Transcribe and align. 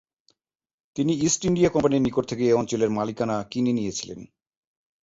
তিনি 0.95 1.13
East 1.21 1.41
India 1.45 1.69
কোম্পানির 1.69 2.01
নিকট 2.01 2.23
থেকে 2.27 2.43
এ 2.45 2.53
অঞ্চলের 2.53 2.89
মালিকানা 2.89 3.35
কিনে 3.43 3.73
নিয়েছিলেন। 3.73 4.19